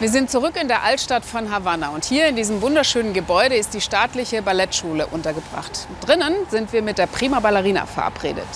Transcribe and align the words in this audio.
Wir 0.00 0.08
sind 0.08 0.30
zurück 0.30 0.52
in 0.60 0.68
der 0.68 0.84
Altstadt 0.84 1.24
von 1.24 1.50
Havanna 1.50 1.88
und 1.88 2.04
hier 2.04 2.28
in 2.28 2.36
diesem 2.36 2.62
wunderschönen 2.62 3.14
Gebäude 3.14 3.56
ist 3.56 3.74
die 3.74 3.80
staatliche 3.80 4.42
Ballettschule 4.42 5.08
untergebracht. 5.08 5.88
Drinnen 6.06 6.34
sind 6.50 6.72
wir 6.72 6.82
mit 6.82 6.98
der 6.98 7.08
Prima 7.08 7.40
Ballerina 7.40 7.84
verabredet. 7.84 8.46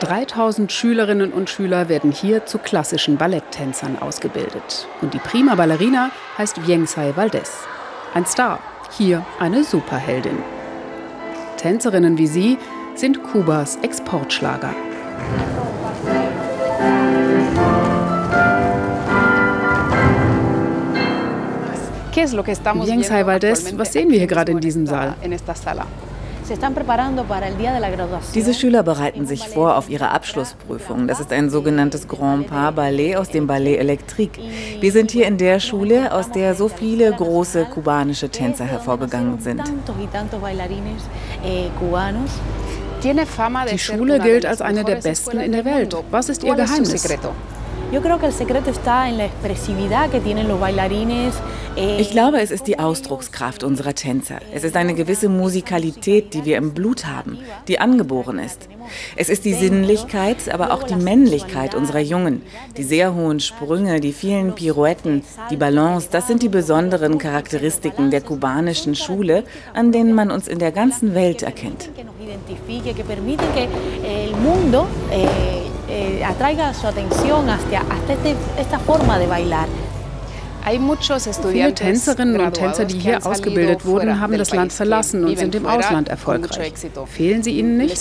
3000 0.00 0.72
Schülerinnen 0.72 1.32
und 1.32 1.50
Schüler 1.50 1.88
werden 1.88 2.10
hier 2.10 2.46
zu 2.46 2.58
klassischen 2.58 3.16
Balletttänzern 3.16 3.96
ausgebildet. 3.96 4.88
Und 5.02 5.14
die 5.14 5.20
Prima 5.20 5.54
Ballerina 5.54 6.10
heißt 6.36 6.66
Viensai 6.66 7.14
Valdez. 7.14 7.52
Ein 8.12 8.26
Star, 8.26 8.58
hier 8.98 9.24
eine 9.38 9.62
Superheldin. 9.62 10.42
Tänzerinnen 11.58 12.18
wie 12.18 12.26
sie 12.26 12.58
sind 12.96 13.22
Kubas 13.22 13.76
Exportschlager. 13.76 14.74
Viensai 22.20 23.26
Valdez, 23.26 23.78
was 23.78 23.92
sehen 23.92 24.10
wir 24.10 24.18
hier 24.18 24.26
gerade 24.26 24.52
in 24.52 24.60
diesem 24.60 24.86
Saal? 24.86 25.14
Diese 28.34 28.54
Schüler 28.54 28.82
bereiten 28.82 29.26
sich 29.26 29.48
vor 29.48 29.76
auf 29.76 29.88
ihre 29.88 30.10
Abschlussprüfung. 30.10 31.06
Das 31.06 31.20
ist 31.20 31.32
ein 31.32 31.48
sogenanntes 31.48 32.08
Grand 32.08 32.48
Pas 32.48 32.74
Ballet 32.74 33.16
aus 33.16 33.28
dem 33.28 33.46
Ballet 33.46 33.78
Electrique. 33.78 34.40
Wir 34.80 34.92
sind 34.92 35.12
hier 35.12 35.26
in 35.28 35.38
der 35.38 35.60
Schule, 35.60 36.12
aus 36.12 36.30
der 36.30 36.54
so 36.54 36.68
viele 36.68 37.12
große 37.12 37.66
kubanische 37.66 38.28
Tänzer 38.28 38.64
hervorgegangen 38.64 39.40
sind. 39.40 39.62
Die 43.70 43.78
Schule 43.78 44.18
gilt 44.18 44.44
als 44.44 44.60
eine 44.60 44.84
der 44.84 44.96
besten 44.96 45.38
in 45.40 45.52
der 45.52 45.64
Welt. 45.64 45.96
Was 46.10 46.28
ist 46.28 46.42
ihr 46.42 46.54
Geheimnis? 46.54 47.08
Ich 51.98 52.10
glaube, 52.12 52.40
es 52.40 52.52
ist 52.52 52.68
die 52.68 52.78
Ausdruckskraft 52.78 53.64
unserer 53.64 53.96
Tänzer. 53.96 54.38
Es 54.54 54.62
ist 54.62 54.76
eine 54.76 54.94
gewisse 54.94 55.28
Musikalität, 55.28 56.32
die 56.32 56.44
wir 56.44 56.56
im 56.58 56.72
Blut 56.72 57.06
haben, 57.06 57.38
die 57.66 57.80
angeboren 57.80 58.38
ist. 58.38 58.68
Es 59.16 59.28
ist 59.28 59.44
die 59.44 59.54
Sinnlichkeit, 59.54 60.52
aber 60.54 60.72
auch 60.72 60.84
die 60.84 60.94
Männlichkeit 60.94 61.74
unserer 61.74 61.98
Jungen. 61.98 62.42
Die 62.76 62.84
sehr 62.84 63.12
hohen 63.12 63.40
Sprünge, 63.40 63.98
die 63.98 64.12
vielen 64.12 64.54
Pirouetten, 64.54 65.24
die 65.50 65.56
Balance, 65.56 66.08
das 66.12 66.28
sind 66.28 66.44
die 66.44 66.48
besonderen 66.48 67.18
Charakteristiken 67.18 68.12
der 68.12 68.20
kubanischen 68.20 68.94
Schule, 68.94 69.42
an 69.74 69.90
denen 69.90 70.14
man 70.14 70.30
uns 70.30 70.46
in 70.46 70.60
der 70.60 70.70
ganzen 70.70 71.16
Welt 71.16 71.42
erkennt 71.42 71.90
eh, 75.90 76.24
atraiga 76.24 76.72
su 76.74 76.86
atención 76.86 77.48
hacia, 77.48 77.80
hasta 77.80 78.12
este, 78.12 78.36
esta 78.58 78.78
forma 78.78 79.18
de 79.18 79.26
bailar. 79.26 79.68
Viele 81.52 81.74
Tänzerinnen 81.74 82.40
und 82.40 82.52
Tänzer, 82.52 82.84
die 82.84 82.98
hier 82.98 83.26
ausgebildet 83.26 83.84
wurden, 83.86 84.20
haben 84.20 84.36
das 84.36 84.52
Land 84.52 84.72
verlassen 84.72 85.24
und 85.24 85.38
sind 85.38 85.54
im 85.54 85.66
Ausland 85.66 86.08
erfolgreich. 86.08 86.74
Fehlen 87.06 87.42
sie 87.42 87.58
Ihnen 87.58 87.78
nicht? 87.78 87.96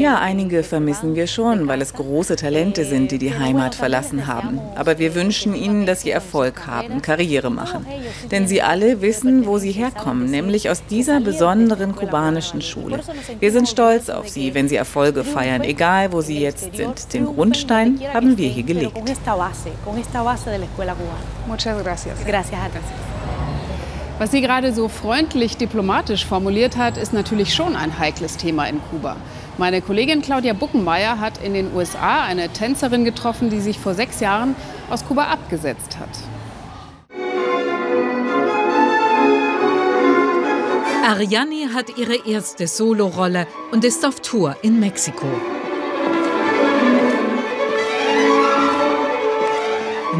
Ja, 0.00 0.18
einige 0.18 0.64
vermissen 0.64 1.14
wir 1.14 1.28
schon, 1.28 1.68
weil 1.68 1.80
es 1.82 1.94
große 1.94 2.34
Talente 2.36 2.84
sind, 2.84 3.12
die 3.12 3.18
die 3.18 3.32
Heimat 3.38 3.74
verlassen 3.76 4.26
haben. 4.26 4.60
Aber 4.74 4.98
wir 4.98 5.14
wünschen 5.14 5.54
ihnen, 5.54 5.86
dass 5.86 6.02
sie 6.02 6.10
Erfolg 6.10 6.66
haben, 6.66 7.00
Karriere 7.00 7.50
machen. 7.50 7.86
Denn 8.30 8.48
sie 8.48 8.60
alle 8.60 9.00
wissen, 9.02 9.46
wo 9.46 9.58
sie 9.58 9.70
herkommen, 9.70 10.30
nämlich 10.30 10.68
aus 10.68 10.82
dieser 10.86 11.20
besonderen 11.20 11.94
kubanischen 11.94 12.60
Schule. 12.60 13.00
Wir 13.38 13.52
sind 13.52 13.68
stolz 13.68 14.10
auf 14.10 14.28
sie, 14.28 14.54
wenn 14.54 14.68
sie 14.68 14.76
Erfolge 14.76 15.22
feiern, 15.22 15.62
egal 15.62 16.12
wo 16.12 16.20
sie 16.20 16.40
jetzt 16.40 16.74
sind. 16.74 17.12
Den 17.12 17.26
Grundstein 17.26 18.00
haben 18.12 18.36
wir 18.36 18.48
hier 18.48 18.64
gelegt. 18.64 18.96
Muchas 21.46 21.82
gracias. 21.82 22.18
Gracias. 22.26 23.09
Was 24.20 24.32
sie 24.32 24.42
gerade 24.42 24.74
so 24.74 24.88
freundlich 24.88 25.56
diplomatisch 25.56 26.26
formuliert 26.26 26.76
hat, 26.76 26.98
ist 26.98 27.14
natürlich 27.14 27.54
schon 27.54 27.74
ein 27.74 27.98
heikles 27.98 28.36
Thema 28.36 28.66
in 28.66 28.78
Kuba. 28.90 29.16
Meine 29.56 29.80
Kollegin 29.80 30.20
Claudia 30.20 30.52
Buckenmeier 30.52 31.18
hat 31.18 31.42
in 31.42 31.54
den 31.54 31.74
USA 31.74 32.24
eine 32.24 32.50
Tänzerin 32.50 33.06
getroffen, 33.06 33.48
die 33.48 33.60
sich 33.60 33.78
vor 33.78 33.94
sechs 33.94 34.20
Jahren 34.20 34.54
aus 34.90 35.06
Kuba 35.06 35.28
abgesetzt 35.28 35.96
hat. 35.98 36.10
Ariani 41.08 41.68
hat 41.72 41.96
ihre 41.96 42.28
erste 42.28 42.66
Solorolle 42.66 43.46
und 43.72 43.86
ist 43.86 44.04
auf 44.04 44.20
Tour 44.20 44.54
in 44.60 44.80
Mexiko. 44.80 45.28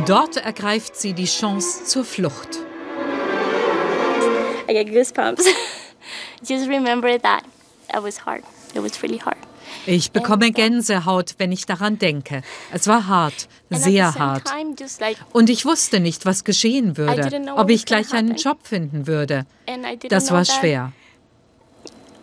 Dort 0.06 0.38
ergreift 0.38 0.97
sie 0.97 1.12
die 1.12 1.26
Chance 1.26 1.84
zur 1.84 2.06
Flucht. 2.06 2.60
I 4.70 4.72
get 4.72 4.86
goosebumps. 4.86 5.42
Just 6.44 6.69
remember 6.69 7.19
that 7.19 7.44
it 7.92 8.03
was 8.03 8.19
hard. 8.19 8.44
It 8.72 8.81
was 8.81 9.03
really 9.03 9.19
hard. 9.19 9.36
Ich 9.86 10.12
bekomme 10.12 10.53
Gänsehaut, 10.53 11.34
wenn 11.38 11.50
ich 11.50 11.66
daran 11.66 11.98
denke. 11.98 12.42
Es 12.72 12.86
war 12.86 13.09
hart, 13.09 13.48
sehr 13.70 14.14
hart. 14.14 14.44
Und 15.32 15.50
ich 15.50 15.64
wusste 15.64 15.98
nicht, 16.00 16.25
was 16.26 16.44
geschehen 16.44 16.97
würde, 16.97 17.30
ob 17.56 17.70
ich 17.70 17.84
gleich 17.84 18.12
einen 18.12 18.36
Job 18.36 18.59
finden 18.62 19.06
würde. 19.06 19.47
Das 20.09 20.30
war 20.30 20.44
schwer. 20.44 20.92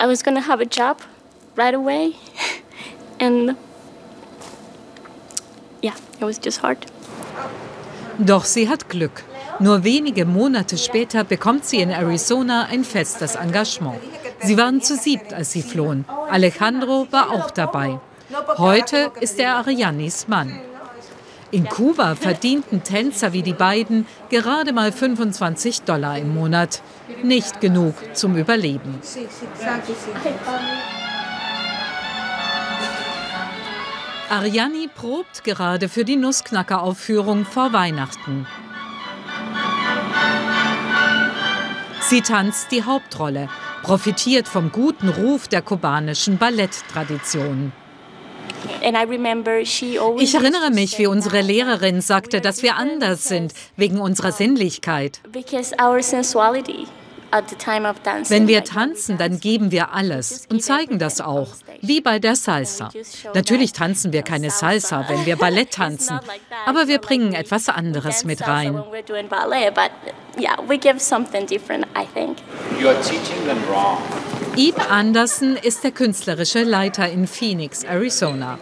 I 0.02 0.06
was 0.06 0.24
gonna 0.24 0.46
have 0.47 0.62
a 0.62 0.68
job 0.69 1.02
right 1.57 1.74
away. 1.74 2.13
And 3.19 3.57
yeah, 5.84 5.96
it 6.19 6.22
was 6.22 6.40
just 6.41 6.62
hard. 6.62 6.86
Doch 8.19 8.46
sie 8.46 8.69
hat 8.69 8.88
Glück. 8.90 9.24
Nur 9.59 9.84
wenige 9.84 10.25
Monate 10.25 10.78
später 10.78 11.23
bekommt 11.23 11.66
sie 11.66 11.78
in 11.78 11.90
Arizona 11.90 12.68
ein 12.69 12.84
festes 12.84 13.35
Engagement. 13.35 14.00
Sie 14.41 14.57
waren 14.57 14.81
zu 14.81 14.95
siebt, 14.95 15.34
als 15.34 15.51
sie 15.51 15.63
flohen. 15.63 16.06
Alejandro 16.29 17.07
war 17.09 17.31
auch 17.31 17.50
dabei. 17.50 18.00
Heute 18.57 19.12
ist 19.19 19.40
er 19.40 19.56
Arianis 19.56 20.28
Mann. 20.28 20.59
In 21.50 21.66
Kuba 21.66 22.16
verdienten 22.16 22.84
Tänzer 22.84 23.31
wie 23.34 23.41
die 23.41 23.53
beiden 23.53 24.06
gerade 24.29 24.73
mal 24.73 24.91
25 24.91 25.84
Dollar 25.84 26.18
im 26.18 26.35
Monat. 26.35 26.81
Nicht 27.24 27.62
genug 27.62 27.95
zum 28.13 28.35
Überleben. 28.35 29.00
Ariani 34.29 34.89
probt 34.94 35.45
gerade 35.45 35.88
für 35.88 36.03
die 36.03 36.18
Nussknacker-Aufführung 36.18 37.45
vor 37.45 37.72
Weihnachten. 37.72 38.45
Sie 42.09 42.22
tanzt 42.22 42.72
die 42.72 42.83
Hauptrolle, 42.83 43.50
profitiert 43.83 44.47
vom 44.47 44.72
guten 44.72 45.09
Ruf 45.09 45.50
der 45.50 45.61
kubanischen 45.61 46.38
Balletttradition. 46.38 47.73
Ich 48.81 50.35
erinnere 50.35 50.72
mich, 50.72 50.97
wie 51.00 51.07
unsere 51.07 51.41
Lehrerin 51.41 52.01
sagte, 52.01 52.39
dass 52.39 52.63
wir 52.63 52.75
anders 52.77 53.25
sind 53.25 53.53
wegen 53.75 54.00
unserer 54.00 54.31
Sinnlichkeit. 54.31 55.19
Wenn 58.29 58.47
wir 58.47 58.63
tanzen, 58.63 59.17
dann 59.17 59.39
geben 59.39 59.71
wir 59.71 59.93
alles 59.93 60.47
und 60.49 60.63
zeigen 60.63 60.99
das 60.99 61.21
auch, 61.21 61.49
wie 61.81 62.01
bei 62.01 62.19
der 62.19 62.35
Salsa. 62.35 62.89
Natürlich 63.33 63.73
tanzen 63.73 64.13
wir 64.13 64.23
keine 64.23 64.49
Salsa, 64.49 65.05
wenn 65.07 65.25
wir 65.25 65.35
Ballett 65.35 65.71
tanzen, 65.73 66.19
aber 66.65 66.88
wir 66.88 66.99
bringen 66.99 67.33
etwas 67.33 67.69
anderes 67.69 68.23
mit 68.23 68.47
rein. 68.47 68.81
Ib 74.55 74.91
Anderson 74.91 75.55
ist 75.55 75.83
der 75.83 75.91
künstlerische 75.91 76.63
Leiter 76.63 77.09
in 77.09 77.27
Phoenix, 77.27 77.83
Arizona. 77.83 78.57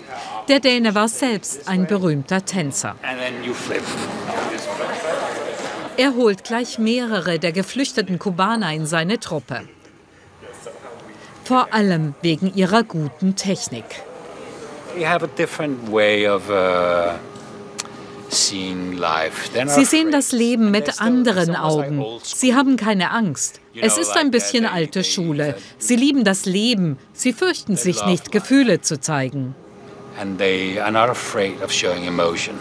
Der 0.48 0.60
Däne 0.60 0.94
war 0.94 1.08
selbst 1.08 1.68
ein 1.68 1.88
berühmter 1.88 2.44
Tänzer. 2.46 2.96
Er 5.98 6.16
holt 6.16 6.44
gleich 6.44 6.78
mehrere 6.78 7.40
der 7.40 7.52
geflüchteten 7.52 8.20
Kubaner 8.20 8.74
in 8.74 8.86
seine 8.86 9.20
Truppe. 9.20 9.62
Vor 11.46 11.74
allem 11.74 12.16
wegen 12.22 12.54
ihrer 12.54 12.84
guten 12.84 13.36
Technik. 13.36 13.86
Uh, 14.98 15.02
Sie 19.68 19.86
sehen 19.86 20.12
das 20.12 20.32
Leben 20.32 20.72
mit 20.72 21.02
anderen 21.02 21.56
Augen. 21.56 22.04
Sie 22.24 22.56
haben 22.56 22.76
keine 22.76 23.12
Angst. 23.12 23.62
Es 23.80 23.98
ist 23.98 24.18
ein 24.18 24.32
bisschen 24.32 24.66
alte 24.66 25.04
Schule. 25.04 25.56
Sie 25.78 25.96
lieben 25.96 26.24
das 26.24 26.46
Leben. 26.46 26.98
Sie 27.14 27.32
fürchten 27.32 27.78
sich 27.78 28.06
nicht, 28.06 28.32
Gefühle 28.32 28.82
zu 28.82 29.00
zeigen. 29.00 29.56
And 30.20 30.38
they 30.38 30.80
are 30.80 30.92
not 30.92 31.10
afraid 31.10 31.62
of 31.62 31.72
showing 31.72 32.06
emotion. 32.06 32.56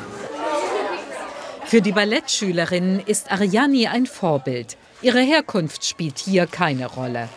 Für 1.74 1.82
die 1.82 1.90
Ballettschülerin 1.90 3.00
ist 3.04 3.32
Ariani 3.32 3.88
ein 3.88 4.06
Vorbild. 4.06 4.76
Ihre 5.02 5.18
Herkunft 5.18 5.84
spielt 5.84 6.18
hier 6.18 6.46
keine 6.46 6.86
Rolle. 6.86 7.28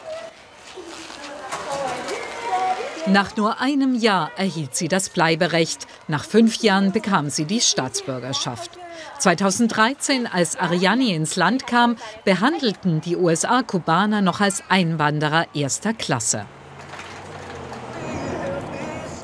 Nach 3.08 3.36
nur 3.36 3.60
einem 3.60 3.96
Jahr 3.96 4.30
erhielt 4.38 4.76
sie 4.76 4.90
das 4.90 5.10
Bleiberecht. 5.10 5.88
Nach 6.08 6.24
fünf 6.24 6.62
Jahren 6.62 6.92
bekam 6.92 7.32
sie 7.32 7.46
die 7.46 7.62
Staatsbürgerschaft. 7.62 8.78
2013, 9.18 10.28
als 10.28 10.56
Ariani 10.56 11.16
ins 11.16 11.36
Land 11.36 11.66
kam, 11.66 11.96
behandelten 12.24 13.02
die 13.02 13.16
USA 13.16 13.64
Kubaner 13.64 14.22
noch 14.22 14.40
als 14.40 14.62
Einwanderer 14.70 15.48
erster 15.56 15.96
Klasse. 15.96 16.46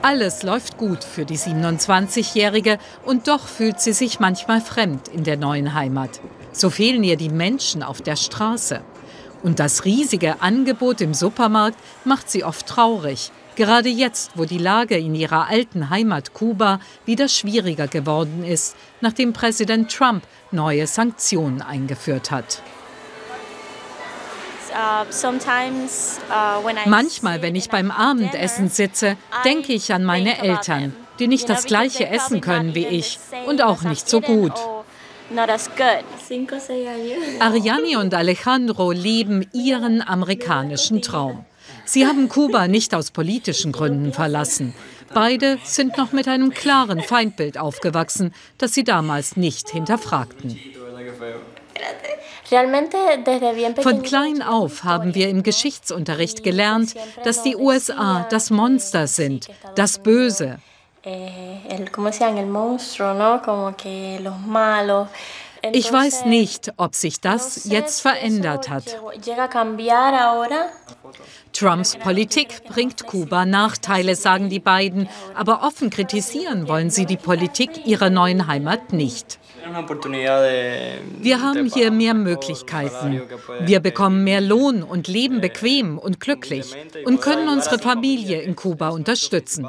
Alles 0.06 0.44
läuft 0.44 0.78
gut 0.78 1.02
für 1.02 1.24
die 1.24 1.38
27-Jährige 1.38 2.78
und 3.06 3.30
doch 3.30 3.48
fühlt 3.48 3.80
sie 3.80 3.94
sich 3.94 4.20
manchmal 4.20 4.60
fremd 4.60 5.08
in 5.08 5.24
der 5.24 5.38
neuen 5.38 5.76
Heimat. 5.76 6.20
So 6.52 6.70
fehlen 6.70 7.06
ihr 7.06 7.16
die 7.16 7.30
Menschen 7.30 7.84
auf 7.84 8.02
der 8.02 8.18
Straße. 8.18 8.82
Und 9.44 9.60
das 9.60 9.86
riesige 9.86 10.42
Angebot 10.42 11.00
im 11.00 11.14
Supermarkt 11.14 11.78
macht 12.04 12.30
sie 12.30 12.44
oft 12.44 12.68
traurig. 12.68 13.32
Gerade 13.56 13.88
jetzt, 13.88 14.32
wo 14.36 14.44
die 14.44 14.58
Lage 14.58 14.98
in 14.98 15.16
ihrer 15.16 15.48
alten 15.48 15.90
Heimat 15.90 16.34
Kuba 16.34 16.82
wieder 17.06 17.30
schwieriger 17.30 17.88
geworden 17.88 18.44
ist, 18.44 18.76
nachdem 19.00 19.32
Präsident 19.32 19.90
Trump 19.90 20.24
neue 20.52 20.86
Sanktionen 20.86 21.62
eingeführt 21.62 22.30
hat. 22.30 22.62
Uh, 24.74 25.06
uh, 25.06 26.70
Manchmal, 26.86 27.42
wenn 27.44 27.56
ich 27.56 27.70
beim 27.70 27.92
Abendessen 27.92 28.70
sitze, 28.70 29.18
denke 29.46 29.74
ich 29.74 29.94
an 29.94 30.04
meine 30.04 30.42
Eltern, 30.42 30.96
die 31.20 31.28
nicht 31.28 31.48
das 31.48 31.66
gleiche 31.66 32.08
essen 32.08 32.42
können 32.42 32.74
wie 32.74 32.88
ich 32.88 33.20
und 33.46 33.62
auch 33.62 33.84
nicht 33.84 34.10
so 34.10 34.20
gut. 34.20 34.54
Ariani 37.40 37.96
und 37.96 38.14
Alejandro 38.14 38.92
leben 38.92 39.48
ihren 39.54 40.02
amerikanischen 40.02 41.02
Traum. 41.02 41.46
Sie 41.86 42.08
haben 42.08 42.30
Kuba 42.30 42.68
nicht 42.68 42.96
aus 42.96 43.12
politischen 43.12 43.72
Gründen 43.72 44.14
verlassen. 44.14 44.74
Beide 45.14 45.60
sind 45.64 45.98
noch 45.98 46.12
mit 46.12 46.28
einem 46.28 46.52
klaren 46.52 47.02
Feindbild 47.02 47.58
aufgewachsen, 47.58 48.34
das 48.58 48.74
sie 48.74 48.84
damals 48.84 49.38
nicht 49.38 49.70
hinterfragten. 49.70 50.60
Von 53.82 54.02
klein 54.04 54.42
auf 54.42 54.84
haben 54.84 55.16
wir 55.16 55.30
im 55.30 55.44
Geschichtsunterricht 55.44 56.44
gelernt, 56.44 56.94
dass 57.24 57.44
die 57.44 57.56
USA 57.56 58.28
das 58.30 58.50
Monster 58.50 59.08
sind, 59.08 59.48
das 59.76 60.00
Böse. 60.00 60.60
Ich 65.72 65.92
weiß 65.92 66.26
nicht, 66.26 66.74
ob 66.78 66.96
sich 66.96 67.22
das 67.22 67.66
jetzt 67.66 68.02
verändert 68.02 68.70
hat. 68.70 69.00
Trumps 71.54 71.96
Politik 71.96 72.64
bringt 72.68 73.06
Kuba 73.06 73.46
Nachteile, 73.46 74.16
sagen 74.16 74.50
die 74.50 74.60
beiden, 74.60 75.08
aber 75.36 75.62
offen 75.64 75.90
kritisieren 75.90 76.68
wollen 76.68 76.90
sie 76.90 77.06
die 77.06 77.18
Politik 77.18 77.86
ihrer 77.86 78.10
neuen 78.10 78.48
Heimat 78.48 78.92
nicht. 78.92 79.40
Wir 81.20 81.42
haben 81.42 81.66
hier 81.66 81.92
mehr 81.92 82.14
Möglichkeiten. 82.14 83.22
Wir 83.62 83.80
bekommen 83.80 84.24
mehr 84.24 84.42
Lohn 84.42 84.84
und 84.84 85.08
leben 85.08 85.42
bequem 85.42 85.98
und 85.98 86.20
glücklich 86.20 86.76
und 87.06 87.22
können 87.22 87.48
unsere 87.48 87.80
Familie 87.80 88.42
in 88.42 88.56
Kuba 88.56 88.90
unterstützen. 88.90 89.66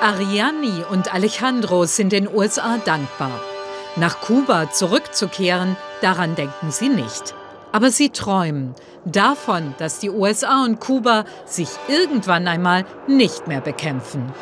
Ariani 0.00 0.84
und 0.90 1.14
Alejandro 1.14 1.84
sind 1.84 2.12
den 2.12 2.28
USA 2.32 2.78
dankbar. 2.78 3.51
Nach 3.96 4.22
Kuba 4.22 4.70
zurückzukehren, 4.70 5.76
daran 6.00 6.34
denken 6.34 6.70
sie 6.70 6.88
nicht. 6.88 7.34
Aber 7.72 7.90
sie 7.90 8.08
träumen 8.08 8.74
davon, 9.04 9.74
dass 9.78 9.98
die 9.98 10.08
USA 10.08 10.64
und 10.64 10.80
Kuba 10.80 11.26
sich 11.44 11.68
irgendwann 11.88 12.48
einmal 12.48 12.86
nicht 13.06 13.48
mehr 13.48 13.60
bekämpfen. 13.60 14.32